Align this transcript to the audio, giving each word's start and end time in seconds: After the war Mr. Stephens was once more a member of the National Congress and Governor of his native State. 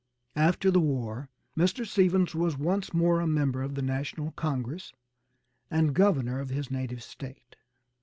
After 0.35 0.71
the 0.71 0.79
war 0.79 1.29
Mr. 1.55 1.85
Stephens 1.85 2.33
was 2.33 2.57
once 2.57 2.91
more 2.91 3.19
a 3.19 3.27
member 3.27 3.61
of 3.61 3.75
the 3.75 3.83
National 3.83 4.31
Congress 4.31 4.93
and 5.69 5.93
Governor 5.93 6.39
of 6.39 6.49
his 6.49 6.71
native 6.71 7.03
State. 7.03 7.55